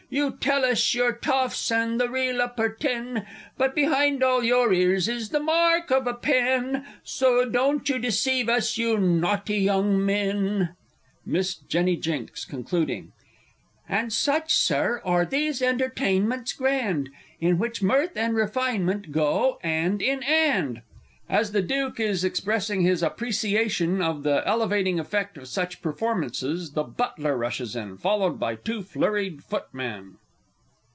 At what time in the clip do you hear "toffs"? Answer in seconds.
1.15-1.71